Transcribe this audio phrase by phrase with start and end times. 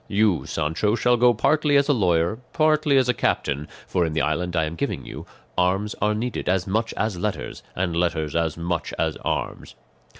[0.07, 4.21] You, Sancho, shall go partly as a lawyer, partly as a captain, for, in the
[4.21, 8.57] island I am giving you, arms are needed as much as letters, and letters as
[8.57, 9.75] much as arms."